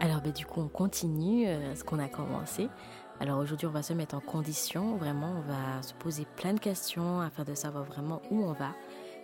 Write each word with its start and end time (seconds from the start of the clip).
Alors 0.00 0.20
ben, 0.20 0.32
du 0.32 0.46
coup 0.46 0.60
on 0.60 0.68
continue 0.68 1.46
euh, 1.48 1.74
ce 1.74 1.82
qu'on 1.82 1.98
a 1.98 2.08
commencé. 2.08 2.68
Alors 3.20 3.38
aujourd'hui 3.40 3.66
on 3.66 3.72
va 3.72 3.82
se 3.82 3.92
mettre 3.92 4.14
en 4.14 4.20
condition, 4.20 4.96
vraiment 4.96 5.34
on 5.38 5.40
va 5.40 5.82
se 5.82 5.92
poser 5.94 6.24
plein 6.36 6.54
de 6.54 6.60
questions 6.60 7.20
afin 7.20 7.42
de 7.42 7.54
savoir 7.54 7.84
vraiment 7.84 8.22
où 8.30 8.44
on 8.44 8.52
va. 8.52 8.70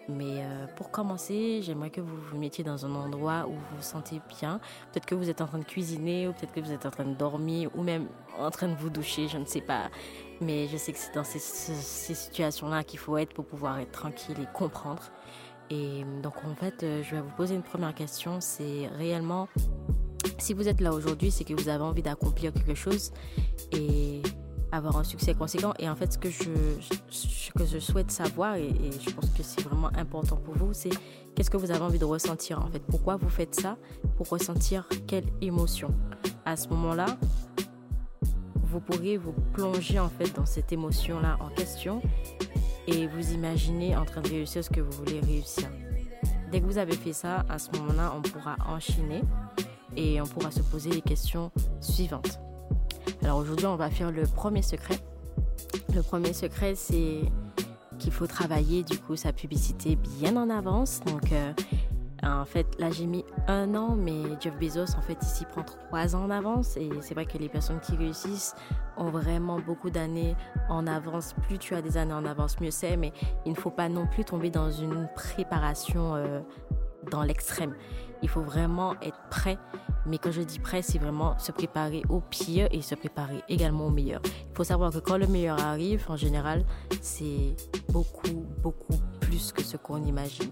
Mais 0.08 0.42
euh, 0.42 0.66
pour 0.76 0.90
commencer, 0.90 1.62
j'aimerais 1.62 1.90
que 1.90 2.00
vous 2.00 2.16
vous 2.16 2.37
mettiez 2.37 2.62
dans 2.64 2.84
un 2.84 2.95
endroit 2.95 3.46
où 3.46 3.52
vous 3.52 3.77
vous 3.77 3.82
sentez 3.82 4.20
bien. 4.41 4.60
Peut-être 4.92 5.06
que 5.06 5.14
vous 5.14 5.30
êtes 5.30 5.41
en 5.41 5.46
train 5.46 5.60
de 5.60 5.64
cuisiner, 5.64 6.29
ou 6.29 6.32
peut-être 6.32 6.52
que 6.52 6.60
vous 6.60 6.73
êtes 6.73 6.84
en 6.84 6.91
train 6.91 7.06
de 7.06 7.14
dormir, 7.14 7.70
ou 7.75 7.82
même 7.82 8.09
en 8.38 8.50
train 8.50 8.68
de 8.68 8.75
vous 8.75 8.91
doucher, 8.91 9.29
je 9.29 9.38
ne 9.38 9.46
sais 9.46 9.62
pas. 9.62 9.88
Mais 10.43 10.68
je 10.68 10.77
sais 10.77 10.93
que 10.93 10.98
c'est 10.98 11.14
dans 11.14 11.25
ces, 11.25 11.38
ces 11.38 12.14
situations-là 12.14 12.84
qu'il 12.84 12.98
faut 12.98 13.16
être 13.16 13.32
pour 13.32 13.46
pouvoir 13.46 13.79
être 13.79 13.93
tranquille 13.93 14.36
et 14.43 14.46
comprendre. 14.52 15.04
Et 15.70 16.04
donc 16.22 16.34
en 16.45 16.54
fait, 16.54 16.82
euh, 16.82 17.02
je 17.02 17.16
vais 17.16 17.22
vous 17.22 17.34
poser 17.36 17.54
une 17.54 17.62
première 17.62 17.95
question. 17.95 18.41
C'est 18.41 18.88
réellement, 18.98 19.48
si 20.38 20.55
vous 20.55 20.69
êtes 20.69 20.80
là 20.80 20.93
aujourd'hui, 20.93 21.30
c'est 21.30 21.45
que 21.45 21.55
vous 21.55 21.69
avez 21.69 21.83
envie 21.83 22.02
d'accomplir 22.02 22.52
quelque 22.52 22.75
chose 22.75 23.12
et 23.73 24.23
avoir 24.73 24.97
un 24.97 25.05
succès 25.05 25.34
conséquent. 25.34 25.73
Et 25.79 25.88
en 25.88 25.97
fait, 25.97 26.12
ce 26.12 26.19
que 26.19 26.30
je, 26.30 26.51
ce 27.11 27.52
que 27.52 27.65
je 27.65 27.79
souhaite 27.79 28.11
savoir, 28.11 28.56
et, 28.56 28.70
je 29.01 29.11
pense 29.11 29.30
que 29.30 29.42
c'est 29.42 29.62
vraiment 29.62 29.91
important 29.97 30.37
pour 30.37 30.55
vous, 30.55 30.73
c'est 30.73 30.91
qu'est-ce 31.34 31.51
que 31.51 31.56
vous 31.56 31.70
avez 31.70 31.83
envie 31.83 31.98
de 31.98 32.05
ressentir 32.05 32.61
en 32.65 32.70
fait? 32.70 32.80
Pourquoi 32.80 33.16
vous 33.16 33.28
faites 33.28 33.55
ça 33.55 33.77
Pour 34.16 34.28
ressentir 34.28 34.89
quelle 35.06 35.27
émotion? 35.41 35.95
À 36.45 36.56
ce 36.56 36.69
moment-là, 36.69 37.06
vous 38.62 38.80
pourrez 38.80 39.16
vous 39.16 39.33
plonger 39.53 40.01
en 40.01 40.09
fait 40.09 40.34
dans 40.34 40.47
cette 40.47 40.73
émotion-là 40.73 41.39
en 41.41 41.48
question 41.48 42.03
et 42.87 43.06
vous 43.06 43.33
imaginez 43.33 43.97
en 43.97 44.05
train 44.05 44.20
de 44.20 44.28
réussir 44.28 44.64
ce 44.64 44.70
que 44.70 44.80
vous 44.80 44.91
voulez 44.92 45.20
réussir. 45.20 45.69
Dès 46.51 46.61
que 46.61 46.66
vous 46.66 46.78
avez 46.78 46.95
fait 46.95 47.12
ça, 47.12 47.45
à 47.48 47.59
ce 47.59 47.70
moment-là, 47.73 48.12
on 48.16 48.23
pourra 48.23 48.56
enchaîner 48.69 49.23
et 49.97 50.21
on 50.21 50.27
pourra 50.27 50.51
se 50.51 50.61
poser 50.61 50.91
les 50.91 51.03
questions 51.03 51.50
suivantes. 51.81 52.41
Alors 53.23 53.39
aujourd'hui, 53.39 53.67
on 53.67 53.77
va 53.77 53.91
faire 53.91 54.11
le 54.11 54.25
premier 54.25 54.62
secret. 54.62 54.98
Le 55.95 56.03
premier 56.03 56.33
secret, 56.33 56.75
c'est 56.75 57.20
qu'il 57.98 58.12
faut 58.12 58.27
travailler 58.27 58.83
du 58.83 58.98
coup 58.98 59.17
sa 59.17 59.33
publicité 59.33 59.97
bien 60.19 60.36
en 60.36 60.51
avance. 60.51 61.01
Donc 61.06 61.33
euh, 61.33 61.53
en 62.23 62.45
fait, 62.45 62.67
là 62.78 62.91
j'ai 62.91 63.06
mis 63.06 63.25
un 63.48 63.75
an, 63.75 63.97
mais 63.97 64.23
Jeff 64.41 64.59
Bezos 64.59 64.97
en 64.97 65.03
fait 65.03 65.19
ici 65.23 65.45
prend 65.45 65.62
trois 65.62 66.17
ans 66.17 66.25
en 66.25 66.31
avance. 66.31 66.77
Et 66.77 66.91
c'est 67.01 67.14
vrai 67.14 67.27
que 67.27 67.39
les 67.39 67.48
personnes 67.48 67.81
qui 67.81 67.97
réussissent 67.97 68.55
ont 68.97 69.11
vraiment 69.11 69.61
beaucoup 69.61 69.91
d'années 69.91 70.36
en 70.69 70.86
avance. 70.86 71.34
Plus 71.47 71.58
tu 71.58 71.75
as 71.75 71.83
des 71.83 71.97
années 71.97 72.14
en 72.14 72.25
avance, 72.25 72.61
mieux 72.61 72.70
c'est. 72.70 72.97
Mais 72.97 73.12
il 73.47 73.53
ne 73.53 73.56
faut 73.56 73.70
pas 73.70 73.89
non 73.89 74.06
plus 74.06 74.25
tomber 74.25 74.51
dans 74.51 74.70
une 74.70 75.08
préparation 75.14 76.14
euh, 76.14 76.41
dans 77.10 77.22
l'extrême. 77.22 77.74
Il 78.22 78.28
faut 78.28 78.41
vraiment 78.41 78.94
être 79.00 79.19
prêt. 79.30 79.58
Mais 80.06 80.19
quand 80.19 80.30
je 80.30 80.42
dis 80.42 80.58
prêt, 80.58 80.83
c'est 80.83 80.98
vraiment 80.98 81.38
se 81.38 81.52
préparer 81.52 82.02
au 82.08 82.20
pire 82.20 82.69
et 82.70 82.83
se 82.83 82.94
préparer 82.94 83.42
également 83.48 83.86
au 83.86 83.91
meilleur. 83.91 84.20
Il 84.24 84.56
faut 84.56 84.64
savoir 84.64 84.92
que 84.92 84.98
quand 84.98 85.16
le 85.16 85.27
meilleur 85.27 85.61
arrive, 85.61 86.05
en 86.08 86.16
général, 86.16 86.64
c'est 87.00 87.56
beaucoup, 87.91 88.46
beaucoup 88.62 88.98
plus 89.20 89.52
que 89.52 89.62
ce 89.62 89.77
qu'on 89.77 90.05
imagine. 90.05 90.50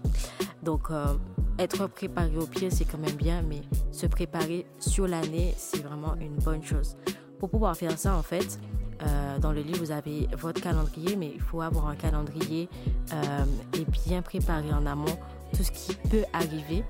Donc, 0.63 0.89
euh, 0.89 1.15
être 1.59 1.87
préparé 1.87 2.35
au 2.37 2.47
pire, 2.47 2.71
c'est 2.71 2.85
quand 2.85 2.97
même 2.97 3.15
bien, 3.15 3.41
mais 3.41 3.61
se 3.91 4.07
préparer 4.07 4.65
sur 4.79 5.07
l'année, 5.07 5.53
c'est 5.57 5.83
vraiment 5.83 6.15
une 6.15 6.37
bonne 6.37 6.63
chose. 6.63 6.95
Pour 7.43 7.49
pouvoir 7.49 7.75
faire 7.75 7.99
ça, 7.99 8.15
en 8.15 8.23
fait, 8.23 8.57
euh, 9.01 9.37
dans 9.37 9.51
le 9.51 9.59
livre, 9.59 9.79
vous 9.79 9.91
avez 9.91 10.29
votre 10.31 10.61
calendrier, 10.61 11.17
mais 11.17 11.33
il 11.35 11.41
faut 11.41 11.59
avoir 11.59 11.89
un 11.89 11.95
calendrier 11.97 12.69
euh, 13.11 13.45
et 13.77 13.83
bien 13.83 14.21
préparer 14.21 14.71
en 14.71 14.85
amont 14.85 15.17
tout 15.53 15.61
ce 15.61 15.71
qui 15.71 15.93
peut 16.09 16.23
arriver. 16.31 16.85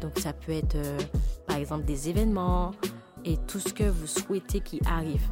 Donc, 0.00 0.18
ça 0.18 0.32
peut 0.32 0.50
être, 0.50 0.74
euh, 0.74 0.98
par 1.46 1.58
exemple, 1.58 1.84
des 1.84 2.08
événements 2.08 2.72
et 3.24 3.36
tout 3.46 3.60
ce 3.60 3.72
que 3.72 3.84
vous 3.84 4.08
souhaitez 4.08 4.58
qui 4.58 4.80
arrive. 4.86 5.22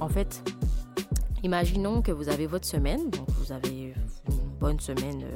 En 0.00 0.08
fait, 0.08 0.50
imaginons 1.42 2.00
que 2.00 2.10
vous 2.10 2.30
avez 2.30 2.46
votre 2.46 2.66
semaine, 2.66 3.10
donc 3.10 3.28
vous 3.32 3.52
avez 3.52 3.92
une 4.30 4.58
bonne 4.58 4.80
semaine. 4.80 5.26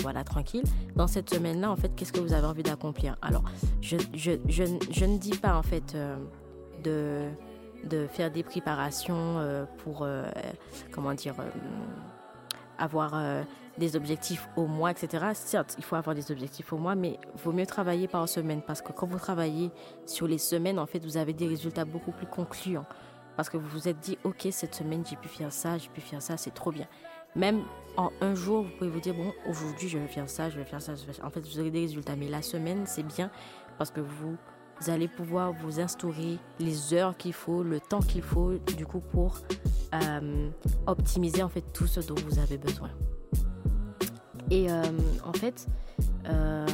Voilà, 0.00 0.24
tranquille. 0.24 0.64
Dans 0.96 1.06
cette 1.06 1.28
semaine-là, 1.28 1.70
en 1.70 1.76
fait, 1.76 1.94
qu'est-ce 1.94 2.14
que 2.14 2.20
vous 2.20 2.32
avez 2.32 2.46
envie 2.46 2.62
d'accomplir? 2.62 3.18
Alors, 3.20 3.44
je, 3.82 3.96
ne 3.96 5.18
dis 5.18 5.36
pas, 5.36 5.58
en 5.58 5.62
fait, 5.62 5.94
de, 6.82 7.28
de 7.84 8.06
faire 8.06 8.30
des 8.30 8.42
préparations 8.42 9.38
euh, 9.38 9.64
pour, 9.78 10.02
euh, 10.02 10.24
comment 10.90 11.14
dire, 11.14 11.34
euh, 11.38 11.44
avoir 12.78 13.20
des 13.76 13.96
objectifs 13.96 14.48
au 14.56 14.66
mois, 14.66 14.90
etc. 14.90 15.26
Certes, 15.34 15.74
il 15.78 15.84
faut 15.84 15.96
avoir 15.96 16.14
des 16.14 16.30
objectifs 16.30 16.72
au 16.72 16.78
mois, 16.78 16.94
mais 16.94 17.18
vaut 17.36 17.52
mieux 17.52 17.66
travailler 17.66 18.08
par 18.08 18.28
semaine 18.28 18.62
parce 18.62 18.82
que 18.82 18.92
quand 18.92 19.06
vous 19.06 19.18
travaillez 19.18 19.70
sur 20.06 20.28
les 20.28 20.38
semaines, 20.38 20.78
en 20.78 20.86
fait, 20.86 21.04
vous 21.04 21.16
avez 21.16 21.32
des 21.32 21.46
résultats 21.46 21.84
beaucoup 21.84 22.12
plus 22.12 22.26
concluants. 22.26 22.86
Parce 23.36 23.48
que 23.48 23.56
vous 23.56 23.68
vous 23.68 23.88
êtes 23.88 24.00
dit, 24.00 24.18
OK, 24.24 24.48
cette 24.50 24.74
semaine, 24.74 25.04
j'ai 25.08 25.16
pu 25.16 25.28
faire 25.28 25.52
ça, 25.52 25.78
j'ai 25.78 25.88
pu 25.88 26.00
faire 26.00 26.20
ça, 26.20 26.36
c'est 26.36 26.52
trop 26.52 26.72
bien. 26.72 26.86
Même 27.36 27.62
en 27.96 28.10
un 28.20 28.34
jour, 28.34 28.64
vous 28.64 28.70
pouvez 28.78 28.90
vous 28.90 29.00
dire, 29.00 29.14
bon, 29.14 29.32
aujourd'hui, 29.48 29.88
je 29.88 29.98
vais 29.98 30.08
faire 30.08 30.28
ça, 30.28 30.50
je 30.50 30.58
vais 30.58 30.64
faire 30.64 30.82
ça. 30.82 30.92
En 31.22 31.30
fait, 31.30 31.40
vous 31.40 31.60
aurez 31.60 31.70
des 31.70 31.80
résultats. 31.80 32.16
Mais 32.16 32.28
la 32.28 32.42
semaine, 32.42 32.84
c'est 32.86 33.04
bien 33.04 33.30
parce 33.76 33.90
que 33.92 34.00
vous, 34.00 34.36
vous 34.80 34.90
allez 34.90 35.08
pouvoir 35.08 35.52
vous 35.52 35.80
instaurer 35.80 36.38
les 36.60 36.94
heures 36.94 37.16
qu'il 37.16 37.32
faut, 37.32 37.62
le 37.62 37.80
temps 37.80 38.00
qu'il 38.00 38.22
faut, 38.22 38.54
du 38.76 38.86
coup, 38.86 39.00
pour 39.00 39.38
euh, 39.94 40.50
optimiser, 40.86 41.42
en 41.42 41.48
fait, 41.48 41.64
tout 41.72 41.86
ce 41.86 42.00
dont 42.00 42.14
vous 42.26 42.38
avez 42.38 42.58
besoin. 42.58 42.90
Et 44.50 44.70
euh, 44.70 44.82
en 45.24 45.32
fait, 45.32 45.66
euh, 46.28 46.66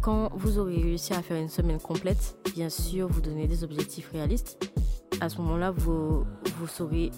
quand 0.00 0.30
vous 0.34 0.58
aurez 0.58 0.76
réussi 0.76 1.12
à 1.12 1.22
faire 1.22 1.40
une 1.40 1.48
semaine 1.48 1.80
complète, 1.80 2.36
bien 2.54 2.68
sûr, 2.68 3.08
vous 3.08 3.20
donnez 3.20 3.46
des 3.46 3.62
objectifs 3.62 4.10
réalistes. 4.12 4.72
À 5.20 5.28
ce 5.28 5.38
moment-là, 5.38 5.70
vous, 5.70 6.24
vous 6.58 6.66
saurez 6.66 7.10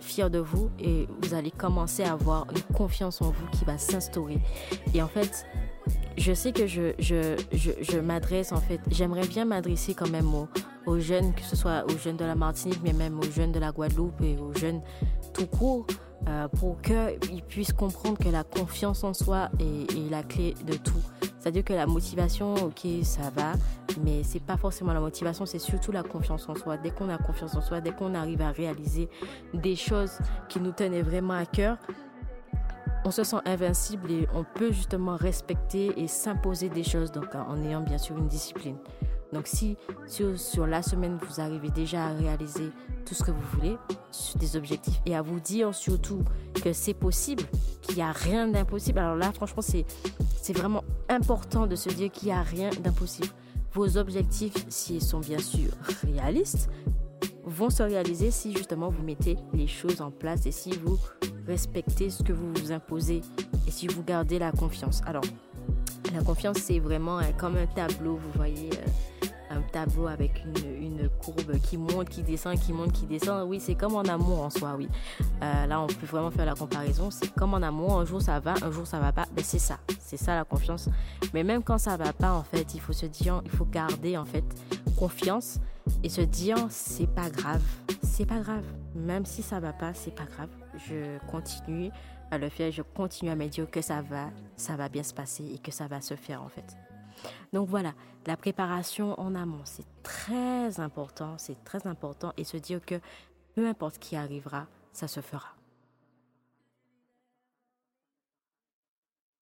fier 0.00 0.30
de 0.30 0.38
vous 0.38 0.70
et 0.78 1.06
vous 1.22 1.34
allez 1.34 1.50
commencer 1.50 2.02
à 2.02 2.12
avoir 2.12 2.46
une 2.50 2.74
confiance 2.74 3.20
en 3.22 3.30
vous 3.30 3.46
qui 3.52 3.64
va 3.64 3.78
s'instaurer. 3.78 4.38
Et 4.94 5.02
en 5.02 5.08
fait, 5.08 5.46
je 6.16 6.32
sais 6.32 6.52
que 6.52 6.66
je, 6.66 6.92
je, 6.98 7.36
je, 7.52 7.70
je 7.80 7.98
m'adresse, 7.98 8.52
en 8.52 8.60
fait, 8.60 8.80
j'aimerais 8.90 9.26
bien 9.26 9.44
m'adresser 9.44 9.94
quand 9.94 10.10
même 10.10 10.34
aux, 10.34 10.48
aux 10.86 10.98
jeunes, 10.98 11.34
que 11.34 11.42
ce 11.42 11.56
soit 11.56 11.84
aux 11.86 11.98
jeunes 11.98 12.16
de 12.16 12.24
la 12.24 12.34
Martinique, 12.34 12.80
mais 12.82 12.92
même 12.92 13.18
aux 13.18 13.30
jeunes 13.30 13.52
de 13.52 13.58
la 13.58 13.72
Guadeloupe 13.72 14.20
et 14.22 14.36
aux 14.38 14.54
jeunes 14.54 14.80
tout 15.34 15.46
court, 15.46 15.86
euh, 16.28 16.48
pour 16.48 16.80
qu'ils 16.80 17.42
puissent 17.46 17.72
comprendre 17.72 18.18
que 18.18 18.28
la 18.28 18.42
confiance 18.42 19.04
en 19.04 19.12
soi 19.12 19.50
est, 19.60 19.92
est 19.92 20.10
la 20.10 20.22
clé 20.22 20.54
de 20.66 20.74
tout. 20.74 21.02
C'est-à-dire 21.38 21.62
que 21.62 21.74
la 21.74 21.86
motivation, 21.86 22.54
ok, 22.54 22.86
ça 23.02 23.30
va, 23.30 23.52
mais 24.02 24.22
c'est 24.24 24.42
pas 24.42 24.56
forcément 24.56 24.92
la 24.92 25.00
motivation, 25.00 25.46
c'est 25.46 25.60
surtout 25.60 25.92
la 25.92 26.02
confiance 26.02 26.48
en 26.48 26.56
soi. 26.56 26.76
Dès 26.78 26.90
qu'on 26.90 27.08
a 27.08 27.18
confiance 27.18 27.54
en 27.54 27.60
soi, 27.60 27.80
dès 27.80 27.92
qu'on 27.92 28.14
arrive 28.14 28.42
à 28.42 28.50
réaliser 28.50 29.08
des 29.54 29.76
choses 29.76 30.18
qui 30.48 30.58
nous 30.58 30.72
tenaient 30.72 31.02
vraiment 31.02 31.34
à 31.34 31.46
cœur, 31.46 31.78
on 33.06 33.12
se 33.12 33.22
sent 33.22 33.36
invincible 33.44 34.10
et 34.10 34.26
on 34.34 34.42
peut 34.42 34.72
justement 34.72 35.14
respecter 35.14 35.92
et 35.96 36.08
s'imposer 36.08 36.68
des 36.68 36.82
choses 36.82 37.12
donc 37.12 37.36
en 37.36 37.56
ayant 37.62 37.80
bien 37.80 37.98
sûr 37.98 38.18
une 38.18 38.26
discipline. 38.26 38.76
Donc 39.32 39.46
si 39.46 39.76
sur, 40.08 40.36
sur 40.36 40.66
la 40.66 40.82
semaine 40.82 41.16
vous 41.22 41.40
arrivez 41.40 41.70
déjà 41.70 42.06
à 42.06 42.12
réaliser 42.14 42.72
tout 43.04 43.14
ce 43.14 43.22
que 43.22 43.30
vous 43.30 43.42
voulez, 43.54 43.76
des 44.40 44.56
objectifs 44.56 45.00
et 45.06 45.14
à 45.14 45.22
vous 45.22 45.38
dire 45.38 45.72
surtout 45.72 46.24
que 46.64 46.72
c'est 46.72 46.94
possible, 46.94 47.44
qu'il 47.80 47.94
n'y 47.94 48.02
a 48.02 48.10
rien 48.10 48.48
d'impossible. 48.48 48.98
Alors 48.98 49.14
là 49.14 49.30
franchement 49.30 49.62
c'est 49.62 50.52
vraiment 50.52 50.82
important 51.08 51.68
de 51.68 51.76
se 51.76 51.90
dire 51.90 52.10
qu'il 52.10 52.26
n'y 52.26 52.34
a 52.34 52.42
rien 52.42 52.70
d'impossible. 52.82 53.28
Vos 53.72 53.98
objectifs, 53.98 54.66
s'ils 54.68 55.02
sont 55.02 55.20
bien 55.20 55.38
sûr 55.38 55.70
réalistes, 56.02 56.68
vont 57.44 57.70
se 57.70 57.84
réaliser 57.84 58.32
si 58.32 58.52
justement 58.52 58.88
vous 58.88 59.04
mettez 59.04 59.36
les 59.52 59.68
choses 59.68 60.00
en 60.00 60.10
place 60.10 60.46
et 60.46 60.50
si 60.50 60.72
vous 60.84 60.98
respectez 61.46 62.10
ce 62.10 62.22
que 62.22 62.32
vous 62.32 62.52
vous 62.54 62.72
imposez 62.72 63.22
et 63.66 63.70
si 63.70 63.86
vous 63.86 64.02
gardez 64.02 64.38
la 64.38 64.52
confiance. 64.52 65.02
Alors, 65.06 65.24
la 66.14 66.22
confiance, 66.22 66.58
c'est 66.58 66.78
vraiment 66.78 67.18
euh, 67.18 67.24
comme 67.36 67.56
un 67.56 67.66
tableau, 67.66 68.16
vous 68.16 68.32
voyez, 68.34 68.70
euh, 68.72 68.86
un 69.50 69.60
tableau 69.62 70.06
avec 70.06 70.44
une, 70.44 71.08
courbe 71.22 71.58
qui 71.60 71.76
monte, 71.76 72.08
qui 72.08 72.22
descend, 72.22 72.58
qui 72.58 72.72
monte, 72.72 72.92
qui 72.92 73.06
descend. 73.06 73.48
Oui, 73.48 73.60
c'est 73.60 73.74
comme 73.74 73.94
en 73.94 74.02
amour 74.02 74.42
en 74.42 74.50
soi, 74.50 74.74
oui. 74.76 74.88
Euh, 75.42 75.66
là, 75.66 75.80
on 75.80 75.86
peut 75.86 76.06
vraiment 76.06 76.30
faire 76.30 76.46
la 76.46 76.54
comparaison. 76.54 77.10
C'est 77.10 77.32
comme 77.34 77.54
en 77.54 77.62
amour, 77.62 78.00
un 78.00 78.04
jour 78.04 78.20
ça 78.20 78.40
va, 78.40 78.54
un 78.62 78.70
jour 78.70 78.86
ça 78.86 78.98
va 78.98 79.12
pas. 79.12 79.26
Ben, 79.32 79.44
c'est 79.44 79.58
ça, 79.58 79.78
c'est 80.00 80.16
ça 80.16 80.34
la 80.34 80.44
confiance. 80.44 80.88
Mais 81.34 81.44
même 81.44 81.62
quand 81.62 81.78
ça 81.78 81.96
va 81.96 82.12
pas, 82.12 82.32
en 82.32 82.42
fait, 82.42 82.74
il 82.74 82.80
faut 82.80 82.92
se 82.92 83.06
dire, 83.06 83.40
il 83.44 83.50
faut 83.50 83.66
garder, 83.66 84.16
en 84.16 84.24
fait, 84.24 84.44
confiance 84.98 85.60
et 86.02 86.08
se 86.08 86.22
dire, 86.22 86.56
c'est 86.68 87.06
pas 87.06 87.30
grave, 87.30 87.62
c'est 88.02 88.26
pas 88.26 88.40
grave. 88.40 88.64
Même 88.94 89.26
si 89.26 89.42
ça 89.42 89.60
va 89.60 89.72
pas, 89.72 89.94
c'est 89.94 90.14
pas 90.14 90.24
grave. 90.24 90.48
Je 90.88 91.18
continue 91.30 91.90
à 92.30 92.38
le 92.38 92.48
faire, 92.48 92.72
je 92.72 92.82
continue 92.82 93.30
à 93.30 93.36
me 93.36 93.46
dire 93.46 93.70
que 93.70 93.80
ça 93.80 94.02
va, 94.02 94.30
ça 94.56 94.76
va 94.76 94.88
bien 94.88 95.02
se 95.02 95.14
passer 95.14 95.44
et 95.54 95.58
que 95.58 95.70
ça 95.70 95.86
va 95.86 96.00
se 96.00 96.14
faire 96.14 96.42
en 96.42 96.48
fait. 96.48 96.76
Donc 97.52 97.68
voilà, 97.68 97.92
la 98.26 98.36
préparation 98.36 99.18
en 99.20 99.34
amont, 99.34 99.62
c'est 99.64 99.86
très 100.02 100.80
important, 100.80 101.34
c'est 101.38 101.62
très 101.64 101.86
important 101.86 102.32
et 102.36 102.44
se 102.44 102.56
dire 102.56 102.84
que 102.84 103.00
peu 103.54 103.66
importe 103.66 103.98
qui 103.98 104.16
arrivera, 104.16 104.66
ça 104.92 105.08
se 105.08 105.20
fera. 105.20 105.56